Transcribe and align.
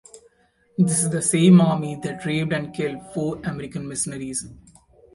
This 0.79 1.03
is 1.03 1.11
the 1.11 1.21
same 1.21 1.61
army 1.61 1.93
that 2.01 2.25
raped 2.25 2.53
and 2.53 2.73
killed 2.73 3.05
four 3.13 3.37
American 3.45 3.87
missionaries. 3.87 4.47